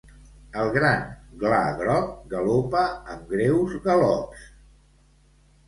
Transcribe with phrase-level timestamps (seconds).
[0.61, 1.03] El gran
[1.43, 4.51] gla groc galopa amb greus galops.